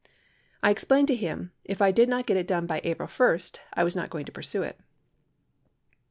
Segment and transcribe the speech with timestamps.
[0.63, 3.39] I explained to him, if I did not get it done by April 1
[3.75, 4.79] 1 was not going to pursue it.